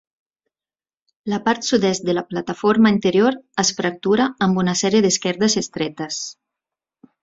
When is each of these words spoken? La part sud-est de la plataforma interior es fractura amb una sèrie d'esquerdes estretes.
La 1.33 1.39
part 1.49 1.67
sud-est 1.67 2.07
de 2.09 2.15
la 2.19 2.25
plataforma 2.31 2.93
interior 2.95 3.39
es 3.67 3.73
fractura 3.83 4.29
amb 4.49 4.65
una 4.67 4.79
sèrie 4.85 5.07
d'esquerdes 5.09 5.63
estretes. 5.67 6.23